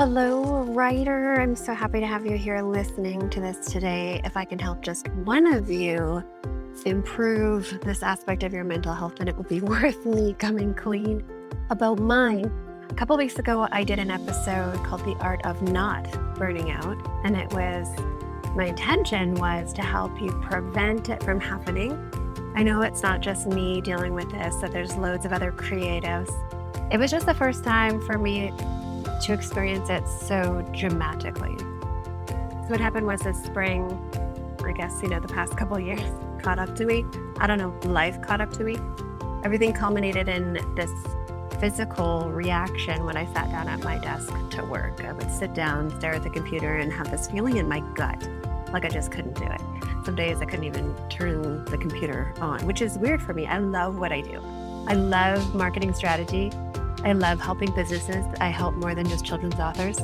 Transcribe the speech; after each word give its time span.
Hello, 0.00 0.62
writer. 0.62 1.38
I'm 1.38 1.54
so 1.54 1.74
happy 1.74 2.00
to 2.00 2.06
have 2.06 2.24
you 2.24 2.38
here 2.38 2.62
listening 2.62 3.28
to 3.28 3.38
this 3.38 3.66
today. 3.66 4.22
If 4.24 4.34
I 4.34 4.46
can 4.46 4.58
help 4.58 4.80
just 4.80 5.08
one 5.08 5.46
of 5.46 5.70
you 5.70 6.24
improve 6.86 7.78
this 7.82 8.02
aspect 8.02 8.42
of 8.42 8.54
your 8.54 8.64
mental 8.64 8.94
health, 8.94 9.16
then 9.16 9.28
it 9.28 9.36
will 9.36 9.44
be 9.44 9.60
worth 9.60 10.06
me 10.06 10.32
coming 10.38 10.72
clean 10.72 11.22
about 11.68 11.98
mine. 11.98 12.50
A 12.88 12.94
couple 12.94 13.14
weeks 13.18 13.38
ago, 13.38 13.68
I 13.72 13.84
did 13.84 13.98
an 13.98 14.10
episode 14.10 14.82
called 14.86 15.04
The 15.04 15.16
Art 15.20 15.44
of 15.44 15.60
Not 15.60 16.10
Burning 16.36 16.70
Out, 16.70 16.96
and 17.24 17.36
it 17.36 17.52
was 17.52 17.86
my 18.56 18.64
intention 18.64 19.34
was 19.34 19.70
to 19.74 19.82
help 19.82 20.18
you 20.18 20.30
prevent 20.40 21.10
it 21.10 21.22
from 21.22 21.38
happening. 21.38 21.92
I 22.54 22.62
know 22.62 22.80
it's 22.80 23.02
not 23.02 23.20
just 23.20 23.48
me 23.48 23.82
dealing 23.82 24.14
with 24.14 24.30
this, 24.30 24.56
that 24.62 24.72
there's 24.72 24.96
loads 24.96 25.26
of 25.26 25.34
other 25.34 25.52
creatives. 25.52 26.30
It 26.90 26.98
was 26.98 27.10
just 27.10 27.26
the 27.26 27.34
first 27.34 27.64
time 27.64 28.00
for 28.00 28.16
me 28.16 28.50
to 29.22 29.32
experience 29.32 29.90
it 29.90 30.06
so 30.06 30.66
dramatically. 30.72 31.56
So 31.58 32.66
what 32.68 32.80
happened 32.80 33.06
was 33.06 33.20
this 33.20 33.42
spring, 33.42 33.90
I 34.64 34.72
guess, 34.72 35.02
you 35.02 35.08
know, 35.08 35.20
the 35.20 35.28
past 35.28 35.56
couple 35.56 35.78
years 35.78 36.02
caught 36.42 36.58
up 36.58 36.74
to 36.76 36.84
me. 36.84 37.04
I 37.38 37.46
don't 37.46 37.58
know, 37.58 37.74
life 37.90 38.20
caught 38.22 38.40
up 38.40 38.52
to 38.54 38.64
me. 38.64 38.78
Everything 39.44 39.72
culminated 39.72 40.28
in 40.28 40.54
this 40.74 40.90
physical 41.58 42.30
reaction 42.30 43.04
when 43.04 43.16
I 43.16 43.26
sat 43.32 43.50
down 43.50 43.68
at 43.68 43.80
my 43.80 43.98
desk 43.98 44.32
to 44.50 44.64
work. 44.64 45.04
I 45.04 45.12
would 45.12 45.30
sit 45.30 45.54
down, 45.54 45.90
stare 45.98 46.14
at 46.14 46.22
the 46.22 46.30
computer, 46.30 46.76
and 46.76 46.92
have 46.92 47.10
this 47.10 47.26
feeling 47.26 47.58
in 47.58 47.68
my 47.68 47.80
gut 47.94 48.26
like 48.72 48.84
I 48.84 48.88
just 48.88 49.10
couldn't 49.10 49.34
do 49.34 49.44
it. 49.44 49.60
Some 50.04 50.14
days 50.14 50.40
I 50.40 50.44
couldn't 50.44 50.64
even 50.64 50.94
turn 51.08 51.64
the 51.66 51.78
computer 51.78 52.32
on, 52.40 52.64
which 52.66 52.80
is 52.80 52.96
weird 52.98 53.22
for 53.22 53.34
me. 53.34 53.46
I 53.46 53.58
love 53.58 53.98
what 53.98 54.12
I 54.12 54.20
do. 54.20 54.40
I 54.86 54.94
love 54.94 55.54
marketing 55.54 55.92
strategy. 55.94 56.50
I 57.04 57.12
love 57.12 57.40
helping 57.40 57.72
businesses. 57.72 58.26
I 58.40 58.48
help 58.48 58.74
more 58.74 58.94
than 58.94 59.08
just 59.08 59.24
children's 59.24 59.58
authors. 59.58 59.98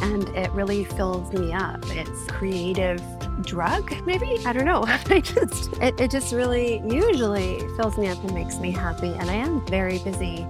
And 0.00 0.28
it 0.30 0.50
really 0.52 0.84
fills 0.84 1.32
me 1.32 1.52
up. 1.52 1.84
It's 1.90 2.24
creative 2.30 3.02
drug, 3.42 3.94
maybe? 4.06 4.38
I 4.46 4.52
don't 4.52 4.64
know. 4.64 4.84
I 4.86 5.20
just 5.20 5.72
it, 5.78 6.00
it 6.00 6.10
just 6.10 6.32
really 6.32 6.82
usually 6.88 7.60
fills 7.76 7.98
me 7.98 8.08
up 8.08 8.22
and 8.22 8.32
makes 8.32 8.58
me 8.58 8.70
happy. 8.70 9.08
And 9.08 9.30
I 9.30 9.34
am 9.34 9.64
very 9.66 9.98
busy 9.98 10.46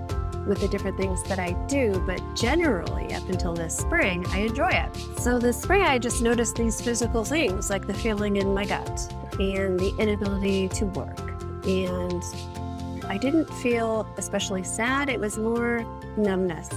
with 0.47 0.61
the 0.61 0.69
different 0.69 0.97
things 0.97 1.23
that 1.25 1.39
I 1.39 1.53
do, 1.67 2.03
but 2.07 2.21
generally 2.35 3.13
up 3.15 3.29
until 3.29 3.55
this 3.55 3.77
spring, 3.77 4.25
I 4.29 4.41
enjoy 4.41 4.71
it. 4.71 4.97
So 5.19 5.39
this 5.39 5.61
spring 5.61 5.83
I 5.83 5.99
just 5.99 6.23
noticed 6.23 6.57
these 6.57 6.81
physical 6.81 7.25
things 7.25 7.69
like 7.71 7.87
the 7.87 7.95
feeling 7.95 8.37
in 8.37 8.55
my 8.55 8.65
gut 8.65 9.13
and 9.39 9.79
the 9.79 9.95
inability 9.99 10.69
to 10.69 10.87
work 10.87 11.19
and 11.65 12.25
I 13.09 13.17
didn't 13.17 13.47
feel 13.55 14.07
especially 14.19 14.63
sad. 14.63 15.09
It 15.09 15.19
was 15.19 15.39
more 15.39 15.81
numbness. 16.17 16.69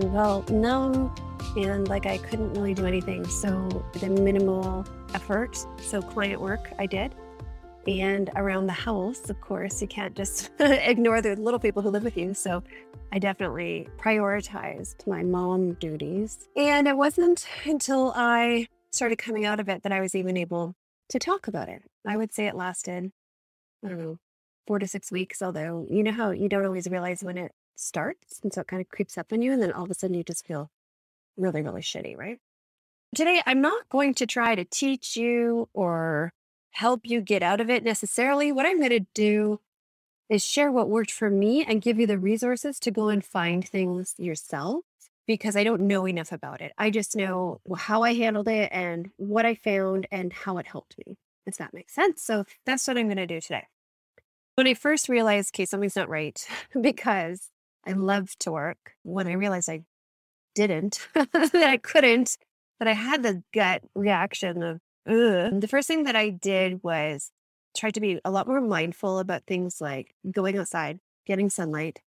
Felt 0.00 0.50
numb 0.50 1.14
and 1.56 1.88
like 1.88 2.04
I 2.04 2.18
couldn't 2.18 2.52
really 2.54 2.74
do 2.74 2.84
anything. 2.84 3.26
So 3.26 3.68
the 3.94 4.08
minimal 4.08 4.84
effort, 5.14 5.56
so 5.80 6.02
client 6.02 6.40
work 6.40 6.72
I 6.78 6.86
did. 6.86 7.14
And 7.86 8.30
around 8.34 8.66
the 8.66 8.72
house, 8.72 9.30
of 9.30 9.40
course, 9.40 9.80
you 9.80 9.86
can't 9.86 10.16
just 10.16 10.50
ignore 10.58 11.22
the 11.22 11.36
little 11.36 11.60
people 11.60 11.82
who 11.82 11.90
live 11.90 12.02
with 12.02 12.16
you. 12.16 12.34
So 12.34 12.62
I 13.12 13.20
definitely 13.20 13.88
prioritized 13.98 15.06
my 15.06 15.22
mom 15.22 15.74
duties. 15.74 16.48
And 16.56 16.88
it 16.88 16.96
wasn't 16.96 17.46
until 17.64 18.12
I 18.16 18.66
started 18.90 19.16
coming 19.16 19.44
out 19.44 19.60
of 19.60 19.68
it 19.68 19.84
that 19.84 19.92
I 19.92 20.00
was 20.00 20.16
even 20.16 20.36
able 20.36 20.74
to 21.10 21.18
talk 21.20 21.46
about 21.46 21.68
it. 21.68 21.82
I 22.04 22.16
would 22.16 22.32
say 22.34 22.48
it 22.48 22.56
lasted, 22.56 23.12
I 23.84 23.88
don't 23.88 23.98
know, 23.98 24.18
four 24.66 24.78
to 24.78 24.86
six 24.86 25.12
weeks, 25.12 25.42
although 25.42 25.86
you 25.88 26.02
know 26.02 26.12
how 26.12 26.30
you 26.30 26.48
don't 26.48 26.64
always 26.64 26.88
realize 26.88 27.22
when 27.22 27.38
it 27.38 27.52
starts. 27.76 28.40
And 28.42 28.52
so 28.52 28.62
it 28.62 28.66
kind 28.66 28.80
of 28.80 28.88
creeps 28.88 29.16
up 29.16 29.32
on 29.32 29.42
you. 29.42 29.52
And 29.52 29.62
then 29.62 29.72
all 29.72 29.84
of 29.84 29.90
a 29.90 29.94
sudden 29.94 30.16
you 30.16 30.24
just 30.24 30.46
feel 30.46 30.70
really, 31.36 31.62
really 31.62 31.82
shitty, 31.82 32.16
right? 32.16 32.38
Today, 33.14 33.42
I'm 33.46 33.60
not 33.60 33.88
going 33.88 34.14
to 34.14 34.26
try 34.26 34.54
to 34.54 34.64
teach 34.64 35.16
you 35.16 35.68
or 35.72 36.32
help 36.72 37.02
you 37.04 37.20
get 37.20 37.42
out 37.42 37.60
of 37.60 37.70
it 37.70 37.84
necessarily. 37.84 38.52
What 38.52 38.66
I'm 38.66 38.78
going 38.78 38.90
to 38.90 39.06
do 39.14 39.60
is 40.28 40.44
share 40.44 40.72
what 40.72 40.90
worked 40.90 41.12
for 41.12 41.30
me 41.30 41.64
and 41.64 41.80
give 41.80 41.98
you 41.98 42.06
the 42.06 42.18
resources 42.18 42.80
to 42.80 42.90
go 42.90 43.08
and 43.08 43.24
find 43.24 43.66
things 43.66 44.14
yourself 44.18 44.84
because 45.26 45.56
I 45.56 45.64
don't 45.64 45.82
know 45.82 46.06
enough 46.06 46.32
about 46.32 46.60
it. 46.60 46.72
I 46.78 46.90
just 46.90 47.16
know 47.16 47.60
how 47.76 48.02
I 48.02 48.14
handled 48.14 48.48
it 48.48 48.70
and 48.72 49.10
what 49.16 49.46
I 49.46 49.54
found 49.54 50.06
and 50.10 50.32
how 50.32 50.58
it 50.58 50.66
helped 50.66 50.96
me, 51.06 51.16
if 51.46 51.56
that 51.58 51.74
makes 51.74 51.94
sense. 51.94 52.22
So 52.22 52.44
that's 52.64 52.86
what 52.86 52.98
I'm 52.98 53.06
going 53.06 53.16
to 53.16 53.26
do 53.26 53.40
today. 53.40 53.66
When 54.56 54.66
I 54.66 54.72
first 54.72 55.10
realized, 55.10 55.54
okay, 55.54 55.66
something's 55.66 55.96
not 55.96 56.08
right 56.08 56.42
because 56.80 57.50
I 57.86 57.92
love 57.92 58.30
to 58.40 58.50
work, 58.50 58.92
when 59.02 59.26
I 59.26 59.32
realized 59.32 59.68
I 59.68 59.82
didn't, 60.54 61.06
that 61.14 61.54
I 61.54 61.76
couldn't, 61.76 62.38
that 62.78 62.88
I 62.88 62.94
had 62.94 63.22
the 63.22 63.42
gut 63.52 63.82
reaction 63.94 64.62
of, 64.62 64.80
Ugh. 65.06 65.60
the 65.60 65.68
first 65.68 65.86
thing 65.86 66.04
that 66.04 66.16
I 66.16 66.30
did 66.30 66.82
was 66.82 67.30
try 67.76 67.90
to 67.90 68.00
be 68.00 68.18
a 68.24 68.30
lot 68.30 68.48
more 68.48 68.62
mindful 68.62 69.18
about 69.18 69.42
things 69.46 69.78
like 69.78 70.14
going 70.30 70.56
outside, 70.56 71.00
getting 71.26 71.50
sunlight, 71.50 72.00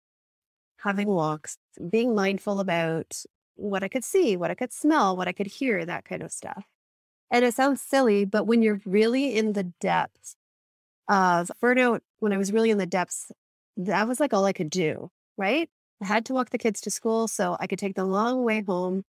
having 0.78 1.08
walks, 1.08 1.58
being 1.90 2.14
mindful 2.14 2.60
about 2.60 3.24
what 3.56 3.82
I 3.82 3.88
could 3.88 4.04
see, 4.04 4.36
what 4.36 4.52
I 4.52 4.54
could 4.54 4.72
smell, 4.72 5.16
what 5.16 5.26
I 5.26 5.32
could 5.32 5.48
hear, 5.48 5.84
that 5.84 6.04
kind 6.04 6.22
of 6.22 6.30
stuff. 6.30 6.64
And 7.28 7.44
it 7.44 7.54
sounds 7.54 7.82
silly, 7.82 8.24
but 8.24 8.46
when 8.46 8.62
you're 8.62 8.80
really 8.84 9.36
in 9.36 9.54
the 9.54 9.64
depths 9.64 10.36
of 11.08 11.50
burnout, 11.62 12.00
when 12.18 12.32
I 12.32 12.38
was 12.38 12.52
really 12.52 12.70
in 12.70 12.78
the 12.78 12.86
depths, 12.86 13.30
that 13.76 14.08
was 14.08 14.20
like 14.20 14.32
all 14.32 14.44
I 14.44 14.52
could 14.52 14.70
do, 14.70 15.10
right? 15.36 15.68
I 16.02 16.06
had 16.06 16.24
to 16.26 16.34
walk 16.34 16.50
the 16.50 16.58
kids 16.58 16.80
to 16.82 16.90
school 16.90 17.28
so 17.28 17.56
I 17.60 17.66
could 17.66 17.78
take 17.78 17.94
the 17.94 18.04
long 18.04 18.44
way 18.44 18.62
home 18.62 19.04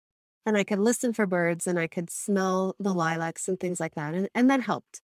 and 0.46 0.58
I 0.58 0.64
could 0.64 0.80
listen 0.80 1.14
for 1.14 1.26
birds 1.26 1.68
and 1.68 1.80
I 1.80 1.88
could 1.88 2.10
smell 2.10 2.76
the 2.80 2.94
lilacs 2.94 3.48
and 3.48 3.60
things 3.60 3.80
like 3.80 3.96
that. 3.96 4.14
And, 4.14 4.30
and 4.36 4.50
that 4.50 4.62
helped. 4.62 5.02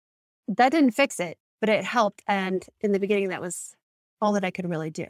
That 0.47 0.71
didn't 0.71 0.93
fix 0.93 1.19
it, 1.19 1.39
but 1.61 1.69
it 1.69 1.85
helped. 1.85 2.23
And 2.29 2.65
in 2.81 2.93
the 2.93 3.01
beginning, 3.01 3.29
that 3.31 3.41
was 3.41 3.75
all 4.21 4.33
that 4.33 4.45
I 4.45 4.51
could 4.51 4.69
really 4.69 4.91
do. 4.91 5.07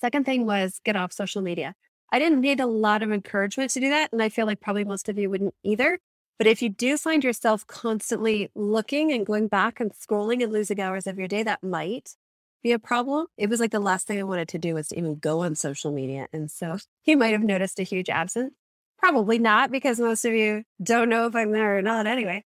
Second 0.00 0.24
thing 0.24 0.46
was 0.46 0.80
get 0.84 0.96
off 0.96 1.12
social 1.12 1.42
media. 1.42 1.74
I 2.12 2.18
didn't 2.18 2.40
need 2.40 2.60
a 2.60 2.66
lot 2.66 3.02
of 3.02 3.12
encouragement 3.12 3.70
to 3.72 3.80
do 3.80 3.88
that. 3.90 4.12
And 4.12 4.22
I 4.22 4.28
feel 4.28 4.46
like 4.46 4.60
probably 4.60 4.84
most 4.84 5.08
of 5.08 5.18
you 5.18 5.30
wouldn't 5.30 5.54
either. 5.62 5.98
But 6.40 6.46
if 6.46 6.62
you 6.62 6.70
do 6.70 6.96
find 6.96 7.22
yourself 7.22 7.66
constantly 7.66 8.50
looking 8.54 9.12
and 9.12 9.26
going 9.26 9.46
back 9.46 9.78
and 9.78 9.92
scrolling 9.92 10.42
and 10.42 10.50
losing 10.50 10.80
hours 10.80 11.06
of 11.06 11.18
your 11.18 11.28
day, 11.28 11.42
that 11.42 11.62
might 11.62 12.16
be 12.62 12.72
a 12.72 12.78
problem. 12.78 13.26
It 13.36 13.50
was 13.50 13.60
like 13.60 13.72
the 13.72 13.78
last 13.78 14.06
thing 14.06 14.18
I 14.18 14.22
wanted 14.22 14.48
to 14.48 14.58
do 14.58 14.72
was 14.72 14.88
to 14.88 14.96
even 14.96 15.16
go 15.16 15.40
on 15.40 15.54
social 15.54 15.92
media. 15.92 16.28
And 16.32 16.50
so 16.50 16.78
you 17.04 17.18
might 17.18 17.32
have 17.32 17.42
noticed 17.42 17.78
a 17.78 17.82
huge 17.82 18.08
absence. 18.08 18.54
Probably 18.96 19.38
not, 19.38 19.70
because 19.70 20.00
most 20.00 20.24
of 20.24 20.32
you 20.32 20.64
don't 20.82 21.10
know 21.10 21.26
if 21.26 21.36
I'm 21.36 21.52
there 21.52 21.76
or 21.76 21.82
not 21.82 22.06
anyway. 22.06 22.46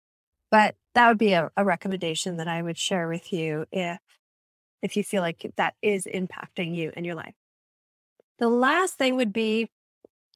But 0.49 0.73
that 0.95 1.07
would 1.07 1.19
be 1.19 1.33
a, 1.33 1.51
a 1.55 1.63
recommendation 1.63 2.37
that 2.37 2.47
I 2.47 2.63
would 2.63 2.79
share 2.79 3.07
with 3.07 3.31
you 3.31 3.67
if 3.71 3.99
if 4.81 4.97
you 4.97 5.03
feel 5.03 5.21
like 5.21 5.51
that 5.55 5.75
is 5.83 6.07
impacting 6.11 6.75
you 6.75 6.91
in 6.97 7.05
your 7.05 7.13
life. 7.13 7.35
The 8.39 8.49
last 8.49 8.95
thing 8.95 9.17
would 9.17 9.33
be 9.33 9.69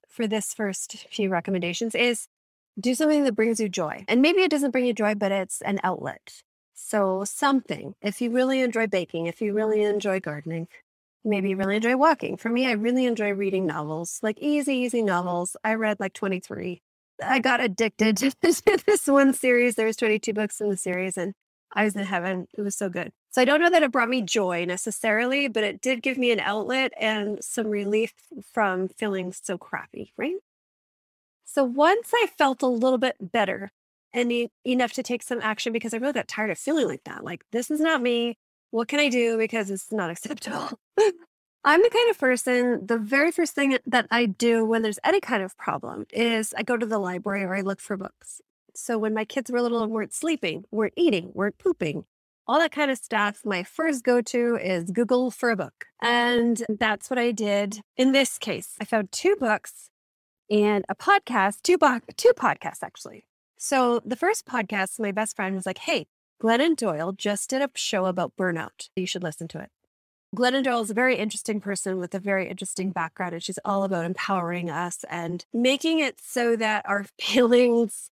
for 0.07 0.28
this 0.28 0.53
first 0.53 1.07
few 1.09 1.29
recommendations 1.29 1.96
is 1.96 2.28
do 2.80 2.96
something 2.96 3.24
that 3.24 3.36
brings 3.36 3.60
you 3.60 3.70
joy. 3.70 4.06
And 4.08 4.22
maybe 4.22 4.42
it 4.42 4.52
doesn't 4.52 4.72
bring 4.72 4.86
you 4.86 4.94
joy, 4.94 5.16
but 5.16 5.32
it's 5.32 5.62
an 5.62 5.80
outlet. 5.84 6.44
So, 6.74 7.24
something, 7.26 7.96
if 8.02 8.22
you 8.22 8.30
really 8.32 8.62
enjoy 8.62 8.88
baking, 8.88 9.26
if 9.26 9.42
you 9.42 9.54
really 9.54 9.84
enjoy 9.84 10.20
gardening, 10.20 10.68
maybe 11.26 11.50
you 11.50 11.58
really 11.58 11.76
enjoy 11.76 11.98
walking. 11.98 12.38
For 12.38 12.50
me, 12.50 12.68
I 12.68 12.72
really 12.74 13.06
enjoy 13.06 13.32
reading 13.32 13.66
novels, 13.66 14.20
like 14.22 14.38
easy, 14.40 14.76
easy 14.76 15.02
novels. 15.02 15.58
I 15.64 15.74
read 15.74 16.00
like 16.00 16.14
23. 16.14 16.82
I 17.24 17.40
got 17.40 17.62
addicted 17.62 18.18
to 18.18 18.32
this 18.42 19.08
one 19.08 19.34
series. 19.34 19.76
There 19.76 19.88
was 19.88 19.98
22 19.98 20.34
books 20.34 20.62
in 20.62 20.70
the 20.70 20.78
series, 20.78 21.18
and 21.18 21.34
I 21.74 21.84
was 21.84 21.96
in 21.96 22.06
heaven. 22.06 22.48
It 22.58 22.62
was 22.62 22.76
so 22.76 22.90
good. 22.90 23.12
So 23.32 23.42
I 23.42 23.46
don't 23.46 23.59
know 23.59 23.70
that 23.70 23.84
it 23.84 23.92
brought 23.92 24.09
me 24.09 24.22
joy 24.22 24.66
necessarily, 24.66 25.48
but 25.48 25.64
it 25.64 25.82
did 25.82 26.02
give 26.02 26.18
me 26.18 26.32
an 26.32 26.40
outlet 26.40 26.94
and 27.00 27.44
some 27.44 27.68
relief 27.68 28.14
from 28.54 28.88
feeling 28.88 29.34
so 29.34 29.58
crappy, 29.58 30.14
right? 30.18 30.36
So 31.58 31.64
once 31.64 32.12
I 32.14 32.28
felt 32.38 32.62
a 32.62 32.68
little 32.68 33.00
bit 33.00 33.16
better 33.20 33.72
and 34.14 34.32
e- 34.32 34.52
enough 34.64 34.94
to 34.94 35.02
take 35.02 35.24
some 35.24 35.40
action 35.42 35.74
because 35.74 35.92
I 35.92 35.98
really 35.98 36.14
got 36.14 36.28
tired 36.28 36.52
of 36.52 36.59
feeling 36.59 36.88
like 36.88 37.04
that. 37.06 37.24
Like, 37.24 37.46
this 37.52 37.72
is 37.72 37.80
not 37.80 38.00
me. 38.00 38.38
What 38.70 38.88
can 38.88 39.00
I 39.00 39.09
do? 39.09 39.40
Because 39.40 39.72
it's 39.72 39.92
not 39.92 40.12
acceptable. 40.12 40.80
I'm 41.64 41.82
the 41.82 41.90
kind 41.90 42.12
of 42.12 42.20
person, 42.20 42.86
the 42.86 43.00
very 43.00 43.32
first 43.32 43.56
thing 43.56 43.76
that 43.88 44.06
I 44.12 44.28
do 44.28 44.66
when 44.66 44.84
there's 44.84 45.00
any 45.04 45.20
kind 45.20 45.42
of 45.42 45.58
problem 45.58 46.06
is 46.14 46.54
I 46.56 46.62
go 46.62 46.78
to 46.78 46.86
the 46.86 47.00
library 47.00 47.44
or 47.44 47.56
I 47.56 47.62
look 47.62 47.80
for 47.80 47.98
books. 47.98 48.40
So 48.76 49.00
when 49.00 49.16
my 49.16 49.26
kids 49.26 49.50
were 49.50 49.59
little 49.59 49.82
and 49.82 49.92
weren't 49.92 50.14
sleeping, 50.14 50.66
weren't 50.70 50.94
eating, 50.96 51.32
weren't 51.34 51.58
pooping, 51.58 52.06
all 52.48 52.59
that 52.59 52.72
kind 52.72 52.92
of 52.92 53.00
stuff, 53.00 53.42
my 53.44 53.64
first 53.64 54.04
go 54.04 54.22
to 54.22 54.59
is 54.62 54.92
Google 54.92 55.32
for 55.32 55.50
a 55.50 55.58
book. 55.58 55.86
And 56.04 56.64
that's 56.70 57.09
what 57.09 57.18
I 57.18 57.32
did 57.32 57.82
in 57.96 58.12
this 58.12 58.38
case. 58.38 58.76
I 58.80 58.86
found 58.86 59.12
two 59.12 59.36
books 59.40 59.90
and 60.49 60.85
a 60.90 60.96
podcast, 60.96 61.61
two, 61.64 61.78
bo- 61.78 62.02
two 62.16 62.32
podcasts 62.35 62.84
actually. 62.84 63.26
So 63.58 64.02
the 64.05 64.16
first 64.16 64.46
podcast, 64.46 64.99
my 64.99 65.11
best 65.11 65.35
friend 65.35 65.55
was 65.55 65.66
like, 65.66 65.79
Hey, 65.79 66.08
Glennon 66.41 66.76
Doyle 66.76 67.11
just 67.11 67.49
did 67.49 67.61
a 67.61 67.70
show 67.76 68.05
about 68.05 68.34
burnout. 68.38 68.90
You 68.96 69.08
should 69.08 69.23
listen 69.23 69.47
to 69.49 69.59
it. 69.59 69.70
Glennon 70.35 70.64
Doyle 70.64 70.82
is 70.82 70.91
a 70.91 70.94
very 70.94 71.16
interesting 71.16 71.59
person 71.59 71.97
with 71.97 72.14
a 72.14 72.20
very 72.20 72.47
interesting 72.49 72.91
background, 72.91 73.34
and 73.34 73.41
she's 73.41 73.59
all 73.66 73.84
about 73.84 74.05
empowering 74.05 74.70
us 74.70 75.03
and 75.09 75.46
making 75.53 75.99
it 75.99 76.20
so 76.22 76.55
that 76.58 76.88
our 76.88 77.05
feelings 77.20 78.11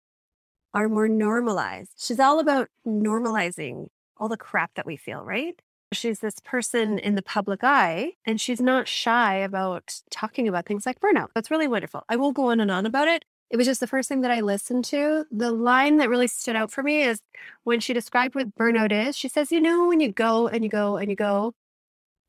are 0.74 0.90
more 0.90 1.08
normalized. 1.08 1.92
She's 1.98 2.20
all 2.20 2.40
about 2.40 2.70
normalizing 2.86 3.88
all 4.18 4.28
the 4.28 4.38
crap 4.38 4.74
that 4.76 4.86
we 4.86 4.98
feel, 4.98 5.24
right? 5.24 5.62
She's 5.92 6.20
this 6.20 6.40
person 6.44 7.00
in 7.00 7.16
the 7.16 7.24
public 7.24 7.64
eye, 7.64 8.14
and 8.26 8.40
she's 8.40 8.62
not 8.62 8.88
shy 8.88 9.36
about 9.36 10.02
talking 10.12 10.48
about 10.48 10.68
things 10.68 10.86
like 10.86 11.00
burnout. 11.00 11.30
That's 11.34 11.50
really 11.50 11.68
wonderful. 11.68 12.04
I 12.08 12.16
won't 12.16 12.36
go 12.36 12.52
on 12.52 12.60
and 12.60 12.70
on 12.70 12.86
about 12.86 13.08
it. 13.08 13.26
It 13.50 13.58
was 13.58 13.66
just 13.66 13.80
the 13.80 13.88
first 13.88 14.08
thing 14.08 14.22
that 14.22 14.30
I 14.30 14.42
listened 14.42 14.86
to. 14.86 15.26
The 15.32 15.52
line 15.52 15.98
that 15.98 16.10
really 16.10 16.28
stood 16.28 16.56
out 16.56 16.72
for 16.72 16.84
me 16.84 17.02
is 17.02 17.22
when 17.64 17.80
she 17.80 17.94
described 17.94 18.36
what 18.36 18.56
burnout 18.56 18.92
is. 18.92 19.18
She 19.18 19.28
says, 19.28 19.52
You 19.52 19.60
know, 19.60 19.88
when 19.88 20.00
you 20.00 20.12
go 20.12 20.48
and 20.48 20.64
you 20.64 20.70
go 20.70 20.98
and 20.98 21.10
you 21.10 21.16
go, 21.16 21.56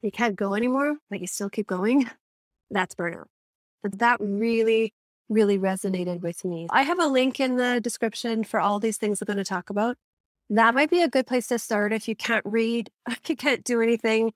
you 0.01 0.11
can't 0.11 0.37
go 0.37 0.55
anymore, 0.55 0.97
but 1.11 1.21
you 1.21 1.27
still 1.27 1.51
keep 1.51 1.67
going. 1.67 2.09
That's 2.71 2.95
burnout. 2.95 3.27
That 3.83 4.17
really, 4.21 4.95
really 5.29 5.59
resonated 5.59 6.23
with 6.23 6.45
me. 6.47 6.69
I 6.71 6.83
have 6.83 6.99
a 6.99 7.07
link 7.07 7.39
in 7.39 7.57
the 7.57 7.81
description 7.81 8.45
for 8.45 8.59
all 8.59 8.81
these 8.81 8.97
things 8.97 9.21
I'm 9.21 9.27
going 9.27 9.37
to 9.37 9.45
talk 9.45 9.69
about. 9.69 9.99
That 10.53 10.75
might 10.75 10.91
be 10.91 11.01
a 11.01 11.09
good 11.09 11.29
place 11.29 11.47
to 11.49 11.61
start 11.61 11.93
if 11.93 12.09
you 12.09 12.17
can't 12.17 12.45
read, 12.45 12.91
you 13.29 13.37
can't 13.37 13.65
do 13.65 13.81
anything. 13.81 14.33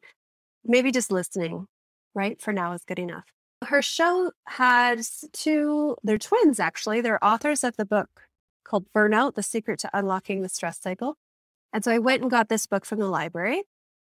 Maybe 0.64 0.93
just 0.93 1.11
listening, 1.11 1.66
right? 2.14 2.40
For 2.40 2.52
now 2.52 2.72
is 2.72 2.84
good 2.84 3.00
enough. 3.00 3.25
Her 3.64 3.82
show 3.82 4.31
has 4.46 5.25
two, 5.32 5.96
they're 6.05 6.19
twins 6.19 6.61
actually. 6.61 7.00
They're 7.00 7.22
authors 7.25 7.64
of 7.64 7.76
the 7.76 7.84
book 7.84 8.08
called 8.62 8.87
Burnout 8.94 9.34
The 9.34 9.43
Secret 9.43 9.81
to 9.81 9.90
Unlocking 9.93 10.43
the 10.43 10.49
Stress 10.49 10.81
Cycle. 10.81 11.16
And 11.72 11.82
so 11.82 11.90
I 11.90 11.99
went 11.99 12.22
and 12.22 12.31
got 12.31 12.49
this 12.49 12.66
book 12.66 12.87
from 12.87 13.00
the 13.00 13.08
library 13.08 13.64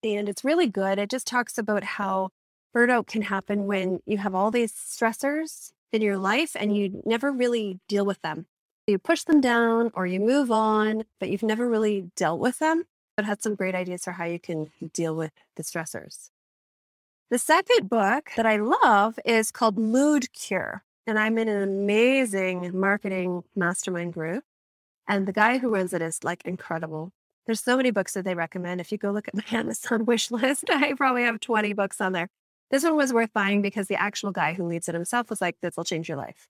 and 0.02 0.28
it's 0.28 0.44
really 0.44 0.68
good. 0.68 0.98
It 0.98 1.10
just 1.10 1.26
talks 1.26 1.58
about 1.58 1.84
how 1.84 2.30
burnout 2.74 3.08
can 3.08 3.22
happen 3.22 3.66
when 3.66 4.00
you 4.06 4.16
have 4.18 4.34
all 4.34 4.50
these 4.50 4.72
stressors 4.72 5.72
in 5.92 6.00
your 6.00 6.16
life 6.16 6.56
and 6.58 6.74
you 6.74 7.02
never 7.04 7.30
really 7.30 7.78
deal 7.88 8.06
with 8.06 8.22
them. 8.22 8.46
You 8.90 8.98
push 8.98 9.22
them 9.22 9.40
down 9.40 9.90
or 9.94 10.06
you 10.06 10.18
move 10.20 10.50
on, 10.50 11.04
but 11.20 11.30
you've 11.30 11.44
never 11.44 11.68
really 11.68 12.10
dealt 12.16 12.40
with 12.40 12.58
them. 12.58 12.84
but 13.16 13.24
had 13.26 13.42
some 13.42 13.54
great 13.54 13.74
ideas 13.74 14.04
for 14.04 14.12
how 14.12 14.24
you 14.24 14.40
can 14.40 14.70
deal 14.94 15.14
with 15.14 15.32
the 15.56 15.62
stressors. 15.62 16.30
The 17.30 17.38
second 17.38 17.88
book 17.88 18.30
that 18.36 18.46
I 18.46 18.56
love 18.56 19.18
is 19.24 19.50
called 19.52 19.78
Mood 19.78 20.32
Cure. 20.32 20.82
And 21.06 21.18
I'm 21.18 21.38
in 21.38 21.48
an 21.48 21.62
amazing 21.62 22.70
marketing 22.78 23.44
mastermind 23.54 24.14
group. 24.14 24.44
And 25.06 25.26
the 25.28 25.32
guy 25.32 25.58
who 25.58 25.68
runs 25.70 25.92
it 25.92 26.02
is 26.02 26.24
like 26.24 26.44
incredible. 26.44 27.12
There's 27.46 27.60
so 27.62 27.76
many 27.76 27.90
books 27.90 28.14
that 28.14 28.24
they 28.24 28.34
recommend. 28.34 28.80
If 28.80 28.90
you 28.90 28.98
go 28.98 29.10
look 29.10 29.28
at 29.28 29.34
my 29.34 29.44
Amazon 29.58 30.06
wish 30.06 30.30
list, 30.30 30.64
I 30.70 30.94
probably 30.94 31.24
have 31.24 31.40
20 31.40 31.72
books 31.74 32.00
on 32.00 32.12
there. 32.12 32.28
This 32.70 32.84
one 32.84 32.96
was 32.96 33.12
worth 33.12 33.32
buying 33.32 33.62
because 33.62 33.88
the 33.88 34.00
actual 34.00 34.30
guy 34.32 34.54
who 34.54 34.64
leads 34.64 34.88
it 34.88 34.94
himself 34.94 35.30
was 35.30 35.40
like, 35.40 35.56
this 35.60 35.76
will 35.76 35.84
change 35.84 36.08
your 36.08 36.18
life. 36.18 36.48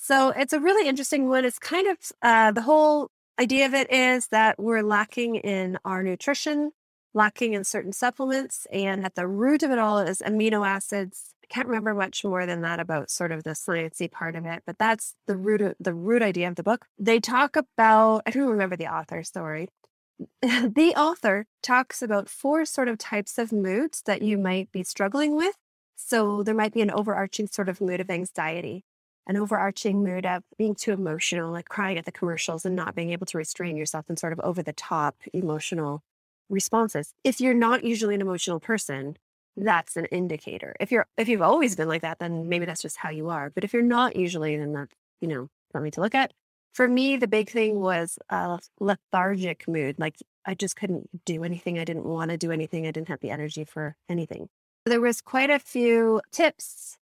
So 0.00 0.30
it's 0.30 0.52
a 0.52 0.60
really 0.60 0.88
interesting 0.88 1.28
one. 1.28 1.44
It's 1.44 1.58
kind 1.58 1.88
of 1.88 1.98
uh, 2.22 2.52
the 2.52 2.62
whole 2.62 3.10
idea 3.38 3.66
of 3.66 3.74
it 3.74 3.92
is 3.92 4.28
that 4.28 4.58
we're 4.58 4.82
lacking 4.82 5.34
in 5.34 5.76
our 5.84 6.04
nutrition, 6.04 6.70
lacking 7.14 7.54
in 7.54 7.64
certain 7.64 7.92
supplements. 7.92 8.66
And 8.72 9.04
at 9.04 9.16
the 9.16 9.26
root 9.26 9.64
of 9.64 9.72
it 9.72 9.78
all 9.78 9.98
is 9.98 10.22
amino 10.24 10.66
acids. 10.66 11.34
I 11.42 11.52
can't 11.52 11.66
remember 11.66 11.94
much 11.94 12.24
more 12.24 12.46
than 12.46 12.60
that 12.62 12.78
about 12.78 13.10
sort 13.10 13.32
of 13.32 13.42
the 13.42 13.50
sciencey 13.50 14.10
part 14.10 14.36
of 14.36 14.46
it, 14.46 14.62
but 14.64 14.78
that's 14.78 15.16
the 15.26 15.36
root 15.36 15.60
of, 15.60 15.74
the 15.80 15.94
root 15.94 16.22
idea 16.22 16.48
of 16.48 16.54
the 16.54 16.62
book. 16.62 16.86
They 16.96 17.18
talk 17.18 17.56
about 17.56 18.22
I 18.24 18.30
don't 18.30 18.48
remember 18.48 18.76
the 18.76 18.86
author, 18.86 19.24
sorry, 19.24 19.68
the 20.42 20.94
author 20.96 21.46
talks 21.60 22.02
about 22.02 22.28
four 22.28 22.64
sort 22.64 22.86
of 22.86 22.98
types 22.98 23.36
of 23.36 23.52
moods 23.52 24.02
that 24.06 24.22
you 24.22 24.38
might 24.38 24.70
be 24.70 24.84
struggling 24.84 25.34
with. 25.34 25.56
So 25.96 26.44
there 26.44 26.54
might 26.54 26.72
be 26.72 26.82
an 26.82 26.92
overarching 26.92 27.48
sort 27.48 27.68
of 27.68 27.80
mood 27.80 28.00
of 28.00 28.10
anxiety, 28.10 28.84
an 29.28 29.36
overarching 29.36 30.02
mood 30.02 30.26
of 30.26 30.42
being 30.56 30.74
too 30.74 30.92
emotional, 30.92 31.52
like 31.52 31.68
crying 31.68 31.98
at 31.98 32.04
the 32.04 32.12
commercials 32.12 32.64
and 32.64 32.74
not 32.74 32.94
being 32.94 33.10
able 33.10 33.26
to 33.26 33.38
restrain 33.38 33.76
yourself 33.76 34.06
and 34.08 34.18
sort 34.18 34.32
of 34.32 34.40
over 34.40 34.62
the 34.62 34.72
top 34.72 35.16
emotional 35.32 36.02
responses. 36.48 37.14
If 37.22 37.40
you're 37.40 37.54
not 37.54 37.84
usually 37.84 38.14
an 38.14 38.20
emotional 38.20 38.58
person, 38.58 39.16
that's 39.56 39.96
an 39.96 40.06
indicator. 40.06 40.74
If 40.80 40.90
you're 40.90 41.06
if 41.16 41.28
you've 41.28 41.42
always 41.42 41.76
been 41.76 41.88
like 41.88 42.02
that, 42.02 42.18
then 42.18 42.48
maybe 42.48 42.64
that's 42.64 42.82
just 42.82 42.96
how 42.96 43.10
you 43.10 43.28
are. 43.28 43.50
But 43.50 43.64
if 43.64 43.72
you're 43.72 43.82
not 43.82 44.16
usually, 44.16 44.56
then 44.56 44.72
that's, 44.72 44.94
you 45.20 45.28
know, 45.28 45.48
something 45.72 45.90
to 45.92 46.00
look 46.00 46.14
at 46.14 46.32
for 46.78 46.86
me, 46.86 47.16
the 47.16 47.26
big 47.26 47.50
thing 47.50 47.80
was 47.80 48.20
a 48.30 48.60
lethargic 48.78 49.66
mood. 49.66 49.98
Like 49.98 50.16
I 50.46 50.54
just 50.54 50.76
couldn't 50.76 51.24
do 51.24 51.42
anything. 51.42 51.76
I 51.76 51.84
didn't 51.84 52.04
want 52.04 52.30
to 52.30 52.36
do 52.36 52.52
anything. 52.52 52.86
I 52.86 52.92
didn't 52.92 53.08
have 53.08 53.18
the 53.18 53.30
energy 53.30 53.64
for 53.64 53.96
anything. 54.08 54.48
There 54.86 55.00
was 55.00 55.20
quite 55.20 55.50
a 55.50 55.58
few 55.58 56.20
tips, 56.30 56.97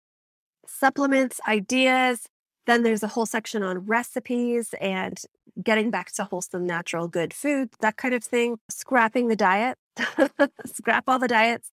supplements, 0.66 1.40
ideas. 1.48 2.28
Then 2.68 2.84
there's 2.84 3.04
a 3.04 3.08
whole 3.08 3.26
section 3.26 3.64
on 3.64 3.80
recipes 3.80 4.74
and 4.80 5.20
getting 5.62 5.90
back 5.90 6.12
to 6.14 6.24
wholesome, 6.24 6.66
natural, 6.66 7.08
good 7.08 7.34
food, 7.34 7.70
that 7.82 7.98
kind 7.98 8.14
of 8.14 8.24
thing. 8.24 8.58
Scrapping 8.70 9.28
the 9.28 9.36
diet, 9.36 9.78
scrap 10.66 11.06
all 11.08 11.20
the 11.20 11.28
diets, 11.28 11.72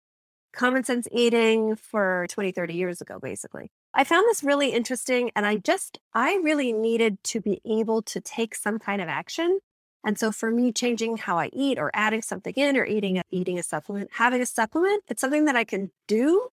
common 0.52 0.84
sense 0.84 1.06
eating 1.12 1.76
for 1.76 2.26
20, 2.30 2.52
30 2.52 2.74
years 2.74 3.00
ago, 3.00 3.18
basically. 3.20 3.70
I 3.94 4.04
found 4.04 4.24
this 4.28 4.42
really 4.42 4.70
interesting 4.70 5.30
and 5.34 5.46
I 5.46 5.56
just, 5.56 5.98
I 6.14 6.40
really 6.42 6.72
needed 6.72 7.22
to 7.24 7.40
be 7.40 7.60
able 7.64 8.02
to 8.02 8.20
take 8.20 8.54
some 8.54 8.78
kind 8.78 9.00
of 9.00 9.08
action. 9.08 9.60
And 10.04 10.18
so 10.18 10.30
for 10.30 10.50
me, 10.50 10.70
changing 10.70 11.16
how 11.16 11.38
I 11.38 11.50
eat 11.52 11.78
or 11.78 11.90
adding 11.92 12.22
something 12.22 12.54
in 12.56 12.76
or 12.76 12.84
eating 12.84 13.18
a, 13.18 13.22
eating 13.30 13.58
a 13.58 13.62
supplement, 13.62 14.10
having 14.12 14.40
a 14.40 14.46
supplement, 14.46 15.02
it's 15.08 15.20
something 15.20 15.46
that 15.46 15.56
I 15.56 15.64
can 15.64 15.90
do. 16.06 16.48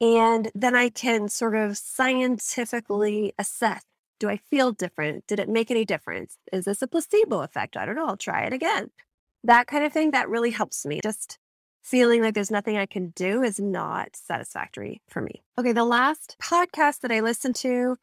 And 0.00 0.50
then 0.54 0.74
I 0.74 0.88
can 0.88 1.28
sort 1.28 1.56
of 1.56 1.76
scientifically 1.76 3.32
assess 3.38 3.82
do 4.20 4.28
I 4.28 4.36
feel 4.36 4.70
different? 4.70 5.26
Did 5.26 5.40
it 5.40 5.48
make 5.48 5.70
any 5.70 5.84
difference? 5.84 6.36
Is 6.52 6.66
this 6.66 6.82
a 6.82 6.86
placebo 6.86 7.40
effect? 7.40 7.76
I 7.76 7.86
don't 7.86 7.96
know. 7.96 8.06
I'll 8.06 8.18
try 8.18 8.42
it 8.42 8.52
again. 8.52 8.90
That 9.42 9.66
kind 9.66 9.82
of 9.82 9.92
thing 9.92 10.10
that 10.10 10.28
really 10.28 10.50
helps 10.50 10.84
me. 10.84 11.00
Just 11.02 11.38
feeling 11.82 12.22
like 12.22 12.34
there's 12.34 12.50
nothing 12.50 12.76
I 12.76 12.84
can 12.84 13.14
do 13.16 13.42
is 13.42 13.58
not 13.58 14.14
satisfactory 14.14 15.00
for 15.08 15.22
me. 15.22 15.42
Okay, 15.58 15.72
the 15.72 15.84
last 15.84 16.36
podcast 16.40 17.00
that 17.00 17.10
I 17.10 17.20
listened 17.20 17.56
to, 17.56 17.96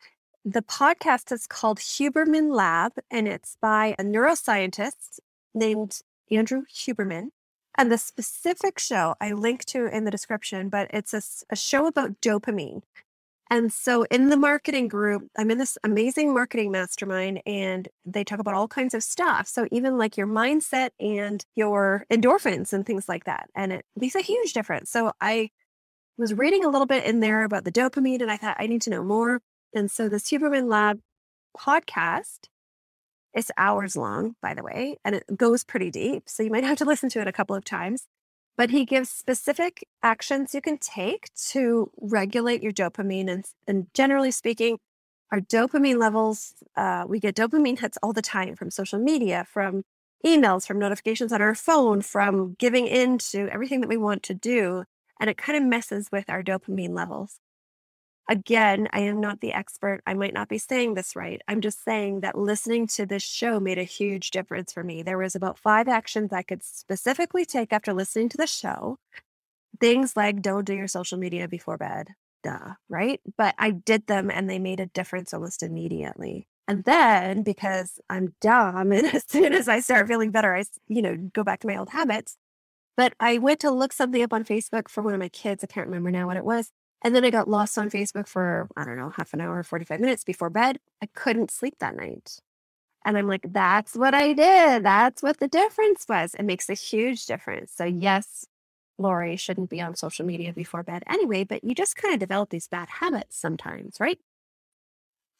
the 0.44 0.64
podcast 0.64 1.32
is 1.32 1.46
called 1.46 1.78
Huberman 1.78 2.54
Lab, 2.54 2.94
and 3.12 3.28
it's 3.28 3.56
by 3.62 3.96
a 4.00 4.04
neuroscientist 4.04 5.20
named 5.54 6.00
Andrew 6.32 6.64
Huberman. 6.74 7.30
And 7.78 7.92
the 7.92 7.98
specific 7.98 8.80
show 8.80 9.16
I 9.22 9.34
link 9.34 9.64
to 9.66 9.86
in 9.86 10.06
the 10.06 10.12
description, 10.12 10.70
but 10.70 10.90
it's 10.92 11.14
a, 11.14 11.22
a 11.52 11.56
show 11.56 11.86
about 11.86 12.20
dopamine. 12.22 12.82
And 13.50 13.72
so 13.72 14.04
in 14.12 14.30
the 14.30 14.36
marketing 14.36 14.88
group, 14.88 15.30
I'm 15.38 15.52
in 15.52 15.58
this 15.58 15.78
amazing 15.84 16.34
marketing 16.34 16.72
mastermind 16.72 17.42
and 17.46 17.88
they 18.06 18.24
talk 18.24 18.40
about 18.40 18.56
all 18.56 18.68
kinds 18.68 18.94
of 18.94 19.04
stuff. 19.04 19.48
So 19.48 19.68
even 19.72 19.98
like 19.98 20.18
your 20.18 20.28
mindset 20.28 20.90
and 21.00 21.46
your 21.56 22.06
endorphins 22.12 22.74
and 22.74 22.86
things 22.86 23.08
like 23.08 23.24
that. 23.24 23.50
And 23.56 23.72
it 23.72 23.86
makes 23.96 24.16
a 24.16 24.22
huge 24.22 24.52
difference. 24.52 24.90
So 24.90 25.14
I 25.22 25.52
was 26.18 26.34
reading 26.34 26.66
a 26.66 26.70
little 26.70 26.88
bit 26.88 27.06
in 27.06 27.22
there 27.22 27.44
about 27.44 27.64
the 27.64 27.72
dopamine 27.72 28.22
and 28.22 28.32
I 28.32 28.38
thought 28.38 28.58
I 28.60 28.68
need 28.68 28.82
to 28.82 28.90
know 28.90 29.04
more. 29.04 29.40
And 29.74 29.90
so 29.90 30.10
this 30.10 30.30
Huberman 30.30 30.68
Lab 30.68 31.00
podcast 31.58 32.48
is 33.38 33.52
hours 33.58 33.96
long, 33.96 34.36
by 34.42 34.54
the 34.54 34.64
way, 34.64 34.98
and 35.06 35.16
it 35.16 35.24
goes 35.38 35.64
pretty 35.64 35.92
deep. 35.92 36.24
So 36.28 36.44
you 36.44 36.50
might 36.50 36.64
have 36.66 36.78
to 36.80 36.86
listen 36.86 37.10
to 37.10 37.22
it 37.22 37.28
a 37.28 37.34
couple 37.34 37.56
of 37.56 37.64
times 37.64 38.08
but 38.58 38.72
he 38.72 38.84
gives 38.84 39.10
specific 39.10 39.88
actions 40.02 40.54
you 40.54 40.62
can 40.62 40.80
take 40.80 41.30
to 41.52 41.92
regulate 42.02 42.64
your 42.64 42.72
dopamine. 42.72 43.30
And, 43.30 43.46
and 43.68 43.88
generally 43.94 44.32
speaking, 44.32 44.80
our 45.32 45.40
dopamine 45.40 46.00
levels, 46.00 46.56
uh, 46.76 47.06
we 47.08 47.20
get 47.20 47.36
dopamine 47.36 47.80
hits 47.80 47.98
all 48.02 48.14
the 48.14 48.22
time 48.22 48.56
from 48.56 48.72
social 48.72 49.00
media, 49.00 49.46
from 49.48 49.84
emails, 50.26 50.66
from 50.66 50.80
notifications 50.80 51.32
on 51.32 51.42
our 51.42 51.54
phone, 51.54 52.02
from 52.02 52.56
giving 52.58 52.88
in 52.88 53.20
to 53.20 53.48
everything 53.50 53.82
that 53.82 53.90
we 53.90 53.98
want 53.98 54.24
to 54.24 54.34
do. 54.34 54.84
And 55.20 55.30
it 55.30 55.38
kind 55.38 55.58
of 55.58 55.64
messes 55.64 56.10
with 56.12 56.30
our 56.30 56.42
dopamine 56.42 56.96
levels. 56.96 57.40
Again, 58.30 58.90
I 58.92 59.00
am 59.02 59.22
not 59.22 59.40
the 59.40 59.54
expert. 59.54 60.02
I 60.06 60.14
might 60.14 60.34
not 60.34 60.50
be 60.50 60.58
saying 60.58 60.96
this 60.96 61.16
right. 61.16 61.42
I'm 61.48 61.62
just 61.62 61.84
saying 61.84 62.22
that 62.22 62.38
listening 62.38 62.88
to 62.88 63.06
this 63.06 63.24
show 63.24 63.60
made 63.60 63.78
a 63.78 63.84
huge 63.84 64.32
difference 64.32 64.74
for 64.74 64.84
me. 64.84 65.02
There 65.02 65.18
was 65.18 65.34
about 65.34 65.58
five 65.58 65.88
actions 65.88 66.34
I 66.34 66.44
could 66.44 66.62
specifically 66.62 67.46
take 67.46 67.72
after 67.72 67.94
listening 67.94 68.28
to 68.30 68.38
the 68.38 68.48
show. 68.48 69.00
Things 69.80 70.18
like 70.18 70.42
don't 70.42 70.66
do 70.66 70.74
your 70.74 70.90
social 70.90 71.18
media 71.18 71.48
before 71.48 71.78
bed. 71.78 72.10
Duh, 72.44 72.74
right? 72.90 73.22
But 73.38 73.56
I 73.58 73.72
did 73.72 74.08
them 74.08 74.30
and 74.30 74.50
they 74.50 74.60
made 74.60 74.82
a 74.82 74.88
difference 74.88 75.34
almost 75.34 75.64
immediately. 75.64 76.48
And 76.68 76.84
then 76.84 77.44
because 77.44 78.00
I'm 78.10 78.36
dumb 78.42 78.92
and 78.92 79.08
as 79.08 79.24
soon 79.26 79.54
as 79.54 79.70
I 79.70 79.80
start 79.80 80.08
feeling 80.08 80.32
better, 80.32 80.54
I, 80.54 80.66
you 80.90 81.02
know, 81.02 81.16
go 81.16 81.46
back 81.46 81.62
to 81.62 81.68
my 81.68 81.78
old 81.78 81.90
habits. 81.90 82.36
But 82.98 83.14
I 83.20 83.38
went 83.38 83.62
to 83.62 83.72
look 83.72 83.94
something 83.94 84.22
up 84.22 84.34
on 84.34 84.44
Facebook 84.44 84.90
for 84.90 85.02
one 85.02 85.14
of 85.14 85.20
my 85.20 85.30
kids. 85.30 85.64
I 85.64 85.68
can't 85.68 85.88
remember 85.88 86.12
now 86.12 86.28
what 86.28 86.38
it 86.38 86.44
was. 86.44 86.72
And 87.04 87.16
then 87.16 87.24
I 87.24 87.30
got 87.30 87.50
lost 87.50 87.78
on 87.78 87.90
Facebook 87.90 88.28
for, 88.28 88.68
I 88.76 88.84
don't 88.84 88.98
know, 88.98 89.12
half 89.16 89.34
an 89.34 89.42
hour, 89.42 89.62
45 89.64 90.00
minutes 90.00 90.24
before 90.24 90.50
bed. 90.50 90.80
I 91.02 91.08
couldn't 91.14 91.52
sleep 91.52 91.76
that 91.80 91.96
night. 91.96 92.40
And 93.06 93.18
I'm 93.18 93.28
like, 93.28 93.46
that's 93.54 93.96
what 93.96 94.14
I 94.14 94.34
did. 94.34 94.84
That's 94.84 95.24
what 95.24 95.40
the 95.40 95.48
difference 95.48 96.06
was. 96.10 96.34
It 96.34 96.44
makes 96.44 96.70
a 96.70 96.74
huge 96.74 97.26
difference. 97.26 97.72
So, 97.72 97.86
yes, 97.86 98.46
Laurie 98.98 99.38
shouldn't 99.38 99.70
be 99.70 99.80
on 99.80 99.96
social 99.96 100.26
media 100.26 100.52
before 100.54 100.84
bed 100.84 101.04
anyway, 101.08 101.44
but 101.44 101.64
you 101.64 101.76
just 101.76 101.96
kind 101.96 102.14
of 102.14 102.20
develop 102.20 102.50
these 102.50 102.68
bad 102.68 102.90
habits 102.90 103.38
sometimes, 103.38 103.98
right? 104.00 104.20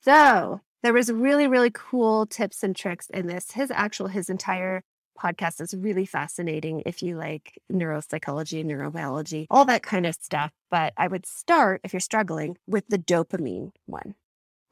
So 0.02 0.62
there 0.84 0.94
was 0.94 1.12
really, 1.12 1.48
really 1.48 1.72
cool 1.74 2.26
tips 2.26 2.64
and 2.64 2.76
tricks 2.76 3.10
in 3.10 3.28
this. 3.28 3.52
His 3.52 3.72
actual, 3.72 4.08
his 4.08 4.30
entire 4.30 4.84
podcast 5.18 5.62
is 5.62 5.74
really 5.76 6.06
fascinating 6.06 6.84
if 6.86 7.02
you 7.02 7.18
like 7.18 7.60
neuropsychology, 7.72 8.64
neurobiology, 8.66 9.48
all 9.50 9.66
that 9.66 9.84
kind 9.84 10.06
of 10.06 10.16
stuff. 10.16 10.52
But 10.70 10.94
I 10.98 11.08
would 11.08 11.26
start, 11.26 11.82
if 11.84 11.94
you're 11.94 12.00
struggling, 12.00 12.58
with 12.68 12.88
the 12.88 12.98
dopamine 12.98 13.72
one. 13.86 14.16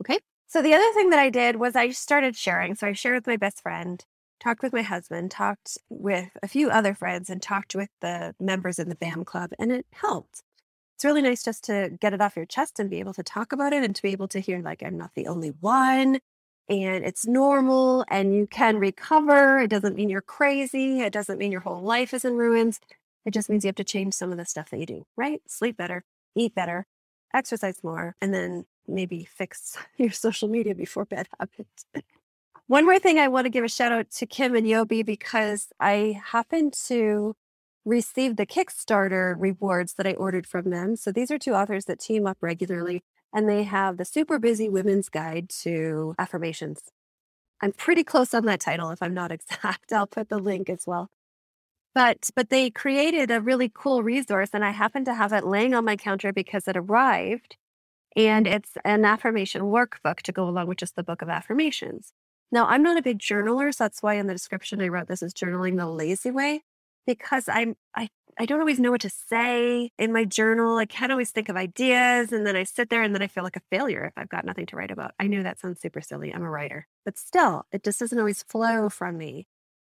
Okay. 0.01 0.19
So 0.47 0.61
the 0.61 0.73
other 0.73 0.93
thing 0.93 1.09
that 1.09 1.19
I 1.19 1.29
did 1.29 1.55
was 1.57 1.75
I 1.75 1.89
started 1.89 2.35
sharing. 2.35 2.75
So 2.75 2.87
I 2.87 2.93
shared 2.93 3.15
with 3.15 3.27
my 3.27 3.37
best 3.37 3.61
friend, 3.61 4.03
talked 4.39 4.61
with 4.61 4.73
my 4.73 4.83
husband, 4.83 5.31
talked 5.31 5.77
with 5.89 6.29
a 6.43 6.47
few 6.47 6.69
other 6.69 6.93
friends, 6.93 7.29
and 7.29 7.41
talked 7.41 7.75
with 7.75 7.89
the 8.01 8.35
members 8.39 8.79
in 8.79 8.89
the 8.89 8.95
BAM 8.95 9.25
club, 9.25 9.51
and 9.57 9.71
it 9.71 9.85
helped 9.91 10.43
it's 10.95 11.03
really 11.03 11.21
nice 11.21 11.43
just 11.43 11.65
to 11.65 11.91
get 11.99 12.13
it 12.13 12.21
off 12.21 12.37
your 12.37 12.45
chest 12.45 12.79
and 12.79 12.89
be 12.89 12.99
able 12.99 13.13
to 13.13 13.23
talk 13.23 13.51
about 13.51 13.73
it 13.73 13.83
and 13.83 13.93
to 13.95 14.01
be 14.01 14.11
able 14.11 14.29
to 14.29 14.39
hear, 14.39 14.61
like, 14.61 14.81
I'm 14.81 14.97
not 14.97 15.11
the 15.13 15.27
only 15.27 15.49
one 15.49 16.19
and 16.67 17.05
it's 17.05 17.27
normal 17.27 18.05
and 18.09 18.33
you 18.33 18.47
can 18.47 18.77
recover. 18.77 19.59
It 19.59 19.69
doesn't 19.69 19.95
mean 19.95 20.09
you're 20.09 20.21
crazy. 20.21 21.01
It 21.01 21.13
doesn't 21.13 21.37
mean 21.37 21.51
your 21.51 21.61
whole 21.61 21.81
life 21.81 22.13
is 22.13 22.25
in 22.25 22.35
ruins. 22.35 22.79
It 23.25 23.31
just 23.33 23.49
means 23.49 23.63
you 23.63 23.69
have 23.69 23.75
to 23.75 23.83
change 23.83 24.13
some 24.13 24.31
of 24.31 24.37
the 24.37 24.45
stuff 24.45 24.69
that 24.69 24.79
you 24.79 24.85
do, 24.85 25.05
right? 25.15 25.41
Sleep 25.47 25.77
better, 25.77 26.03
eat 26.35 26.55
better, 26.55 26.85
exercise 27.33 27.83
more, 27.83 28.15
and 28.21 28.33
then 28.33 28.65
maybe 28.87 29.25
fix 29.25 29.77
your 29.97 30.11
social 30.11 30.47
media 30.47 30.75
before 30.75 31.05
bed 31.05 31.27
habits. 31.39 31.85
One 32.67 32.85
more 32.85 32.97
thing 32.97 33.19
I 33.19 33.27
want 33.27 33.45
to 33.45 33.51
give 33.51 33.63
a 33.63 33.69
shout 33.69 33.91
out 33.91 34.09
to 34.11 34.25
Kim 34.25 34.55
and 34.55 34.65
Yobi 34.65 35.05
because 35.05 35.67
I 35.79 36.19
happened 36.25 36.73
to 36.87 37.35
receive 37.85 38.35
the 38.35 38.47
Kickstarter 38.47 39.35
rewards 39.37 39.93
that 39.93 40.07
I 40.07 40.13
ordered 40.13 40.47
from 40.47 40.71
them. 40.71 40.95
So 40.95 41.11
these 41.11 41.29
are 41.29 41.37
two 41.37 41.53
authors 41.53 41.85
that 41.85 41.99
team 41.99 42.25
up 42.25 42.37
regularly 42.41 43.03
and 43.35 43.49
they 43.49 43.63
have 43.63 43.97
the 43.97 44.05
super 44.05 44.39
busy 44.39 44.69
women's 44.69 45.09
guide 45.09 45.49
to 45.49 46.15
affirmations. 46.17 46.83
I'm 47.61 47.73
pretty 47.73 48.03
close 48.03 48.33
on 48.33 48.45
that 48.45 48.61
title 48.61 48.89
if 48.91 49.03
I'm 49.03 49.13
not 49.13 49.31
exact. 49.37 49.91
I'll 49.93 50.07
put 50.07 50.29
the 50.29 50.39
link 50.39 50.69
as 50.69 50.87
well. 50.87 51.09
But 51.93 52.29
but 52.35 52.49
they 52.49 52.69
created 52.69 53.31
a 53.31 53.41
really 53.41 53.71
cool 53.73 54.03
resource 54.03 54.49
and 54.53 54.65
I 54.65 54.71
happen 54.71 55.05
to 55.05 55.13
have 55.13 55.33
it 55.33 55.45
laying 55.45 55.73
on 55.73 55.85
my 55.85 55.95
counter 55.95 56.33
because 56.33 56.67
it 56.67 56.77
arrived 56.77 57.57
and 58.15 58.47
it's 58.47 58.77
an 58.85 59.05
affirmation 59.05 59.63
workbook 59.63 60.21
to 60.23 60.31
go 60.31 60.47
along 60.47 60.67
with 60.67 60.77
just 60.77 60.95
the 60.95 61.03
book 61.03 61.21
of 61.21 61.29
affirmations. 61.29 62.13
Now, 62.51 62.67
I'm 62.67 62.83
not 62.83 62.97
a 62.97 63.01
big 63.01 63.19
journaler, 63.19 63.73
so 63.73 63.83
that's 63.85 64.01
why 64.03 64.15
in 64.15 64.27
the 64.27 64.33
description 64.33 64.81
I 64.81 64.87
wrote 64.87 65.07
this 65.07 65.23
is 65.23 65.33
journaling 65.33 65.77
the 65.77 65.87
lazy 65.87 66.31
way 66.31 66.63
because 67.07 67.49
I'm 67.49 67.75
I 67.95 68.09
I 68.37 68.45
don't 68.45 68.59
always 68.59 68.79
know 68.79 68.91
what 68.91 69.01
to 69.01 69.09
say 69.09 69.91
in 69.97 70.11
my 70.11 70.25
journal. 70.25 70.77
I 70.77 70.85
can't 70.85 71.11
always 71.11 71.31
think 71.31 71.47
of 71.47 71.55
ideas. 71.55 72.33
And 72.33 72.45
then 72.45 72.55
I 72.55 72.63
sit 72.63 72.89
there 72.89 73.01
and 73.01 73.15
then 73.15 73.21
I 73.21 73.27
feel 73.27 73.45
like 73.45 73.55
a 73.55 73.61
failure 73.71 74.03
if 74.03 74.13
I've 74.17 74.29
got 74.29 74.43
nothing 74.43 74.65
to 74.67 74.75
write 74.75 74.91
about. 74.91 75.13
I 75.19 75.27
know 75.27 75.41
that 75.41 75.59
sounds 75.59 75.79
super 75.79 76.01
silly. 76.01 76.33
I'm 76.33 76.43
a 76.43 76.49
writer, 76.49 76.87
but 77.05 77.17
still, 77.17 77.65
it 77.71 77.83
just 77.83 77.99
doesn't 77.99 78.19
always 78.19 78.43
flow 78.43 78.89
from 78.89 79.17
me. 79.17 79.47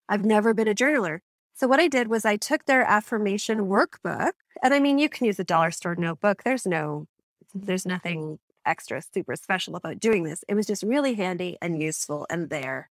I've 0.08 0.24
never 0.26 0.54
been 0.54 0.68
a 0.68 0.76
journaler. 0.76 1.20
So 1.56 1.68
what 1.68 1.80
I 1.80 1.88
did 1.88 2.08
was 2.08 2.24
I 2.24 2.36
took 2.36 2.66
their 2.66 2.84
affirmation 2.84 3.62
workbook. 3.62 4.34
And 4.62 4.74
I 4.74 4.80
mean, 4.80 5.00
you 5.00 5.10
can 5.10 5.26
use 5.26 5.40
a 5.40 5.44
dollar 5.44 5.72
store 5.72 5.96
notebook. 5.96 6.44
There's 6.44 6.68
no, 6.68 7.08
there's 7.54 7.86
nothing 7.86 8.38
extra 8.66 9.02
super 9.02 9.36
special 9.36 9.76
about 9.76 10.00
doing 10.00 10.24
this. 10.24 10.44
It 10.48 10.54
was 10.54 10.68
just 10.68 10.84
really 10.84 11.16
handy 11.16 11.58
and 11.62 11.82
useful 11.82 12.28
and 12.30 12.50
there 12.50 12.90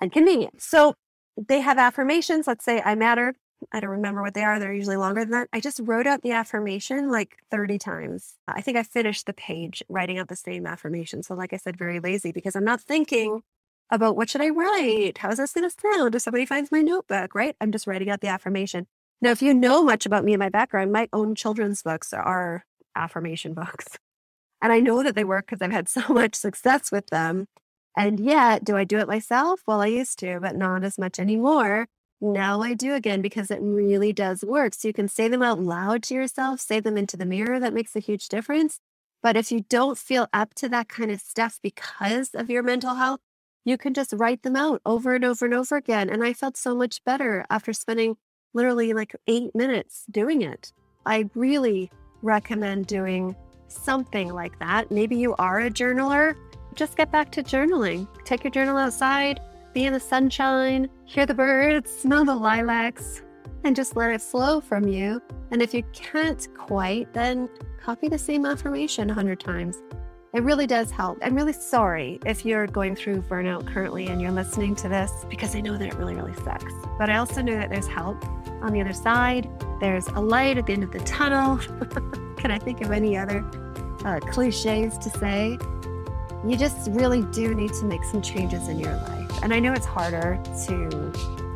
and 0.00 0.10
convenient. 0.10 0.60
So 0.60 0.94
they 1.36 1.60
have 1.60 1.78
affirmations. 1.78 2.46
Let's 2.46 2.64
say 2.64 2.82
I 2.84 2.94
matter. 2.94 3.34
I 3.72 3.80
don't 3.80 3.90
remember 3.90 4.22
what 4.22 4.34
they 4.34 4.44
are. 4.44 4.58
They're 4.58 4.72
usually 4.72 4.96
longer 4.96 5.22
than 5.22 5.32
that. 5.32 5.48
I 5.52 5.60
just 5.60 5.80
wrote 5.82 6.06
out 6.06 6.22
the 6.22 6.32
affirmation 6.32 7.10
like 7.10 7.38
30 7.50 7.78
times. 7.78 8.34
I 8.46 8.60
think 8.60 8.76
I 8.76 8.82
finished 8.82 9.26
the 9.26 9.32
page 9.32 9.82
writing 9.88 10.18
out 10.18 10.28
the 10.28 10.36
same 10.36 10.66
affirmation. 10.66 11.22
So, 11.22 11.34
like 11.34 11.52
I 11.52 11.56
said, 11.56 11.76
very 11.76 12.00
lazy 12.00 12.32
because 12.32 12.54
I'm 12.54 12.64
not 12.64 12.80
thinking 12.80 13.42
about 13.90 14.16
what 14.16 14.30
should 14.30 14.42
I 14.42 14.50
write? 14.50 15.18
How's 15.18 15.38
this 15.38 15.52
going 15.52 15.68
to 15.68 15.76
sound 15.80 16.14
if 16.14 16.22
somebody 16.22 16.46
finds 16.46 16.70
my 16.70 16.82
notebook, 16.82 17.34
right? 17.34 17.56
I'm 17.60 17.72
just 17.72 17.86
writing 17.86 18.10
out 18.10 18.20
the 18.20 18.28
affirmation. 18.28 18.86
Now, 19.20 19.30
if 19.30 19.42
you 19.42 19.52
know 19.54 19.82
much 19.82 20.06
about 20.06 20.24
me 20.24 20.34
and 20.34 20.40
my 20.40 20.50
background, 20.50 20.92
my 20.92 21.08
own 21.12 21.34
children's 21.34 21.82
books 21.82 22.12
are 22.12 22.64
affirmation 22.94 23.54
books. 23.54 23.98
And 24.62 24.72
I 24.72 24.80
know 24.80 25.02
that 25.02 25.14
they 25.14 25.24
work 25.24 25.46
because 25.46 25.62
I've 25.62 25.72
had 25.72 25.88
so 25.90 26.02
much 26.08 26.34
success 26.34 26.92
with 26.92 27.08
them. 27.08 27.46
And 27.96 28.20
yet, 28.20 28.64
do 28.64 28.76
I 28.76 28.84
do 28.84 28.98
it 28.98 29.08
myself? 29.08 29.62
Well, 29.66 29.80
I 29.80 29.86
used 29.86 30.20
to, 30.20 30.38
but 30.40 30.54
not 30.54 30.84
as 30.84 30.98
much 30.98 31.18
anymore 31.18 31.88
now 32.20 32.62
I 32.62 32.74
do 32.74 32.94
again 32.94 33.22
because 33.22 33.50
it 33.50 33.60
really 33.60 34.12
does 34.12 34.44
work. 34.44 34.74
So 34.74 34.88
you 34.88 34.94
can 34.94 35.08
say 35.08 35.28
them 35.28 35.42
out 35.42 35.60
loud 35.60 36.02
to 36.04 36.14
yourself, 36.14 36.60
say 36.60 36.80
them 36.80 36.96
into 36.96 37.16
the 37.16 37.26
mirror. 37.26 37.60
That 37.60 37.74
makes 37.74 37.94
a 37.94 38.00
huge 38.00 38.28
difference. 38.28 38.80
But 39.22 39.36
if 39.36 39.50
you 39.50 39.64
don't 39.68 39.98
feel 39.98 40.28
up 40.32 40.54
to 40.54 40.68
that 40.68 40.88
kind 40.88 41.10
of 41.10 41.20
stuff 41.20 41.58
because 41.62 42.30
of 42.34 42.50
your 42.50 42.62
mental 42.62 42.94
health, 42.94 43.20
you 43.64 43.76
can 43.76 43.94
just 43.94 44.12
write 44.12 44.42
them 44.42 44.56
out 44.56 44.80
over 44.86 45.14
and 45.14 45.24
over 45.24 45.44
and 45.44 45.54
over 45.54 45.76
again. 45.76 46.08
And 46.08 46.24
I 46.24 46.32
felt 46.32 46.56
so 46.56 46.74
much 46.74 47.04
better 47.04 47.44
after 47.50 47.72
spending 47.72 48.16
literally 48.54 48.92
like 48.92 49.14
eight 49.26 49.54
minutes 49.54 50.04
doing 50.10 50.42
it. 50.42 50.72
I 51.04 51.28
really 51.34 51.90
recommend 52.22 52.86
doing 52.86 53.36
something 53.68 54.32
like 54.32 54.58
that. 54.58 54.90
Maybe 54.90 55.16
you 55.16 55.34
are 55.38 55.60
a 55.60 55.70
journaler. 55.70 56.34
Just 56.74 56.96
get 56.96 57.10
back 57.10 57.30
to 57.32 57.42
journaling. 57.42 58.08
Take 58.24 58.44
your 58.44 58.50
journal 58.50 58.76
outside, 58.76 59.40
be 59.72 59.84
in 59.84 59.92
the 59.92 60.00
sunshine, 60.00 60.88
hear 61.04 61.26
the 61.26 61.34
birds, 61.34 61.90
smell 61.90 62.24
the 62.24 62.34
lilacs, 62.34 63.22
and 63.64 63.74
just 63.74 63.96
let 63.96 64.10
it 64.10 64.22
flow 64.22 64.60
from 64.60 64.86
you. 64.86 65.20
And 65.50 65.62
if 65.62 65.74
you 65.74 65.82
can't 65.92 66.46
quite, 66.56 67.12
then 67.12 67.48
copy 67.80 68.08
the 68.08 68.18
same 68.18 68.46
affirmation 68.46 69.10
a 69.10 69.14
hundred 69.14 69.40
times. 69.40 69.82
It 70.34 70.42
really 70.42 70.66
does 70.66 70.90
help. 70.90 71.18
I'm 71.22 71.34
really 71.34 71.54
sorry 71.54 72.20
if 72.26 72.44
you're 72.44 72.66
going 72.66 72.94
through 72.94 73.22
burnout 73.22 73.66
currently 73.66 74.08
and 74.08 74.20
you're 74.20 74.30
listening 74.30 74.74
to 74.76 74.88
this 74.88 75.10
because 75.30 75.56
I 75.56 75.62
know 75.62 75.78
that 75.78 75.88
it 75.88 75.94
really, 75.94 76.14
really 76.14 76.34
sucks. 76.44 76.72
But 76.98 77.08
I 77.08 77.16
also 77.16 77.40
know 77.40 77.54
that 77.54 77.70
there's 77.70 77.86
help 77.86 78.22
on 78.62 78.72
the 78.72 78.80
other 78.82 78.92
side. 78.92 79.48
There's 79.80 80.06
a 80.08 80.20
light 80.20 80.58
at 80.58 80.66
the 80.66 80.74
end 80.74 80.84
of 80.84 80.92
the 80.92 81.00
tunnel. 81.00 81.56
Can 82.36 82.50
I 82.50 82.58
think 82.58 82.82
of 82.82 82.90
any 82.90 83.16
other 83.16 83.42
uh, 84.04 84.20
cliches 84.20 84.98
to 84.98 85.08
say? 85.08 85.58
You 86.46 86.56
just 86.56 86.90
really 86.90 87.22
do 87.32 87.54
need 87.54 87.72
to 87.74 87.86
make 87.86 88.04
some 88.04 88.20
changes 88.20 88.68
in 88.68 88.78
your 88.78 88.94
life. 88.94 89.17
And 89.42 89.52
I 89.54 89.60
know 89.60 89.72
it's 89.72 89.86
harder 89.86 90.40
to 90.66 90.74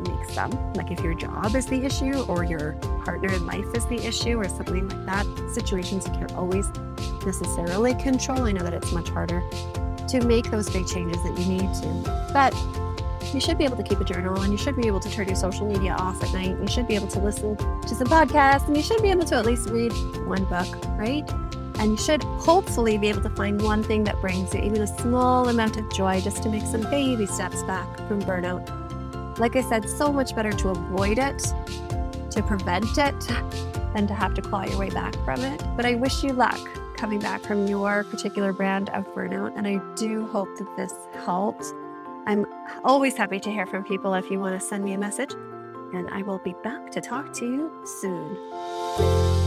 make 0.09 0.29
some, 0.29 0.73
like 0.73 0.91
if 0.91 1.01
your 1.01 1.13
job 1.13 1.55
is 1.55 1.65
the 1.65 1.83
issue 1.83 2.23
or 2.27 2.43
your 2.43 2.73
partner 3.05 3.31
in 3.33 3.45
life 3.45 3.65
is 3.75 3.85
the 3.87 4.05
issue 4.05 4.39
or 4.39 4.47
something 4.47 4.87
like 4.87 5.05
that, 5.05 5.49
situations 5.53 6.07
you 6.07 6.13
can't 6.13 6.33
always 6.33 6.67
necessarily 7.25 7.95
control. 7.95 8.43
I 8.43 8.51
know 8.51 8.63
that 8.63 8.73
it's 8.73 8.91
much 8.91 9.09
harder 9.09 9.41
to 10.07 10.21
make 10.25 10.49
those 10.51 10.69
big 10.69 10.87
changes 10.87 11.21
that 11.23 11.37
you 11.37 11.45
need 11.45 11.73
to. 11.75 12.29
But 12.33 12.53
you 13.33 13.39
should 13.39 13.57
be 13.57 13.63
able 13.63 13.77
to 13.77 13.83
keep 13.83 13.99
a 13.99 14.03
journal 14.03 14.41
and 14.41 14.51
you 14.51 14.57
should 14.57 14.75
be 14.75 14.87
able 14.87 14.99
to 14.99 15.09
turn 15.09 15.27
your 15.27 15.35
social 15.35 15.67
media 15.67 15.93
off 15.93 16.21
at 16.23 16.33
night. 16.33 16.55
You 16.59 16.67
should 16.67 16.87
be 16.87 16.95
able 16.95 17.07
to 17.07 17.19
listen 17.19 17.57
to 17.57 17.95
some 17.95 18.07
podcasts 18.07 18.67
and 18.67 18.77
you 18.77 18.83
should 18.83 19.01
be 19.01 19.09
able 19.09 19.25
to 19.25 19.35
at 19.35 19.45
least 19.45 19.69
read 19.69 19.91
one 20.27 20.45
book, 20.45 20.67
right? 20.97 21.27
And 21.83 21.91
you 21.91 21.97
should 21.97 22.23
hopefully 22.23 22.97
be 22.97 23.09
able 23.09 23.23
to 23.23 23.29
find 23.31 23.61
one 23.61 23.83
thing 23.83 24.05
that 24.05 24.15
brings 24.21 24.53
you 24.53 24.61
even 24.61 24.81
a 24.83 24.87
small 24.87 25.49
amount 25.49 25.75
of 25.75 25.91
joy 25.91 26.21
just 26.21 26.41
to 26.43 26.49
make 26.49 26.63
some 26.63 26.79
baby 26.83 27.25
steps 27.25 27.61
back 27.63 27.97
from 28.07 28.21
burnout. 28.21 28.69
Like 29.37 29.57
I 29.57 29.63
said, 29.63 29.89
so 29.89 30.13
much 30.13 30.33
better 30.33 30.53
to 30.53 30.69
avoid 30.69 31.17
it, 31.17 31.39
to 32.31 32.41
prevent 32.41 32.97
it, 32.97 33.19
than 33.93 34.07
to 34.07 34.13
have 34.13 34.33
to 34.35 34.41
claw 34.41 34.63
your 34.63 34.77
way 34.77 34.91
back 34.91 35.13
from 35.25 35.41
it. 35.41 35.61
But 35.75 35.85
I 35.85 35.95
wish 35.95 36.23
you 36.23 36.31
luck 36.31 36.57
coming 36.95 37.19
back 37.19 37.41
from 37.41 37.67
your 37.67 38.05
particular 38.05 38.53
brand 38.53 38.89
of 38.91 39.05
burnout. 39.13 39.57
And 39.57 39.67
I 39.67 39.81
do 39.95 40.25
hope 40.27 40.55
that 40.59 40.77
this 40.77 40.93
helped. 41.25 41.65
I'm 42.25 42.45
always 42.85 43.17
happy 43.17 43.41
to 43.41 43.51
hear 43.51 43.65
from 43.65 43.83
people 43.83 44.13
if 44.13 44.31
you 44.31 44.39
want 44.39 44.57
to 44.57 44.65
send 44.65 44.85
me 44.85 44.93
a 44.93 44.97
message. 44.97 45.33
And 45.93 46.07
I 46.11 46.21
will 46.21 46.39
be 46.39 46.55
back 46.63 46.91
to 46.91 47.01
talk 47.01 47.33
to 47.33 47.45
you 47.45 47.71
soon. 47.83 49.42